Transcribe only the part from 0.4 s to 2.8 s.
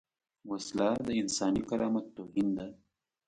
وسله د انساني کرامت توهین ده